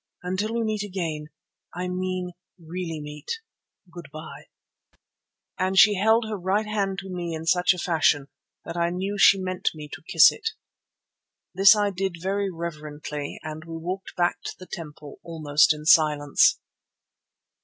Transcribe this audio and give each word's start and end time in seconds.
Until 0.23 0.55
we 0.55 0.63
meet 0.63 0.81
again—I 0.81 1.87
mean 1.87 2.31
really 2.57 2.99
meet—good 2.99 4.07
bye," 4.11 4.45
and 5.59 5.77
she 5.77 5.93
held 5.93 6.25
her 6.27 6.39
right 6.39 6.65
hand 6.65 6.97
to 7.03 7.09
me 7.11 7.35
in 7.35 7.45
such 7.45 7.71
a 7.75 7.77
fashion 7.77 8.27
that 8.65 8.75
I 8.75 8.89
knew 8.89 9.19
she 9.19 9.39
meant 9.39 9.69
me 9.75 9.87
to 9.93 10.01
kiss 10.07 10.31
it. 10.31 10.49
This 11.53 11.75
I 11.75 11.91
did 11.91 12.15
very 12.19 12.49
reverently 12.49 13.39
and 13.43 13.63
we 13.63 13.77
walked 13.77 14.15
back 14.15 14.41
to 14.45 14.55
the 14.57 14.65
temple 14.65 15.19
almost 15.21 15.71
in 15.71 15.85
silence. 15.85 16.57